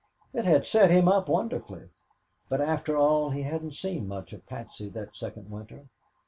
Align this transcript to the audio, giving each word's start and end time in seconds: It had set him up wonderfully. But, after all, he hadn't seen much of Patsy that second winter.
It 0.33 0.45
had 0.45 0.65
set 0.65 0.89
him 0.89 1.07
up 1.07 1.29
wonderfully. 1.29 1.89
But, 2.49 2.59
after 2.59 2.97
all, 2.97 3.29
he 3.29 3.43
hadn't 3.43 3.75
seen 3.75 4.07
much 4.07 4.33
of 4.33 4.47
Patsy 4.47 4.89
that 4.89 5.15
second 5.15 5.51
winter. 5.51 5.89